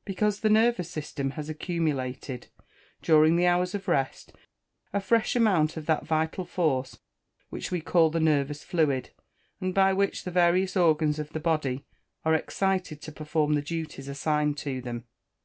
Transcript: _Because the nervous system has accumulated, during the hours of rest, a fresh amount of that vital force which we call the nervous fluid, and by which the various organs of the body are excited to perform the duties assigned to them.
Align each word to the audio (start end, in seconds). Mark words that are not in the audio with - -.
_Because 0.04 0.38
the 0.38 0.48
nervous 0.48 0.88
system 0.88 1.30
has 1.32 1.48
accumulated, 1.48 2.46
during 3.02 3.34
the 3.34 3.48
hours 3.48 3.74
of 3.74 3.88
rest, 3.88 4.32
a 4.92 5.00
fresh 5.00 5.34
amount 5.34 5.76
of 5.76 5.86
that 5.86 6.06
vital 6.06 6.44
force 6.44 7.00
which 7.50 7.72
we 7.72 7.80
call 7.80 8.08
the 8.08 8.20
nervous 8.20 8.62
fluid, 8.62 9.10
and 9.60 9.74
by 9.74 9.92
which 9.92 10.22
the 10.22 10.30
various 10.30 10.76
organs 10.76 11.18
of 11.18 11.30
the 11.30 11.40
body 11.40 11.84
are 12.24 12.32
excited 12.36 13.02
to 13.02 13.10
perform 13.10 13.54
the 13.54 13.60
duties 13.60 14.06
assigned 14.06 14.56
to 14.58 14.80
them. 14.80 15.02